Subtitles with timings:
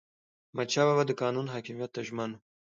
[0.49, 2.39] احمدشاه بابا د قانون حاکمیت ته ژمن و.